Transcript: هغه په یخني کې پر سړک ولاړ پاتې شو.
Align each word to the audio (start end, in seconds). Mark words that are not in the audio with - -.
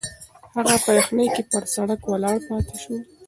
هغه 0.55 0.75
په 0.83 0.89
یخني 0.97 1.25
کې 1.35 1.43
پر 1.51 1.63
سړک 1.73 2.01
ولاړ 2.11 2.37
پاتې 2.47 2.75
شو. 2.83 2.95